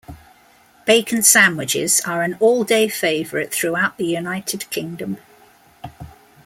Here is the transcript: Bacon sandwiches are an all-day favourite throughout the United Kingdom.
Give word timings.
Bacon 0.87 1.21
sandwiches 1.21 2.01
are 2.07 2.23
an 2.23 2.35
all-day 2.39 2.87
favourite 2.87 3.53
throughout 3.53 3.97
the 3.97 4.05
United 4.07 4.67
Kingdom. 4.71 5.17